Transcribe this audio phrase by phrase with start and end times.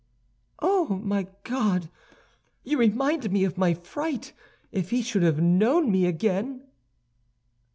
[0.63, 1.87] "Oh, my God!
[2.63, 4.33] You remind me of my fright!
[4.71, 6.63] If he should have known me again!"